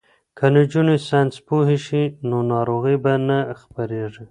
که 0.37 0.45
نجونې 0.55 0.95
ساینس 1.07 1.35
پوهې 1.47 1.77
شي 1.85 2.03
نو 2.29 2.37
ناروغۍ 2.51 2.95
به 3.03 3.13
نه 3.27 3.39
خپریږي. 3.61 4.19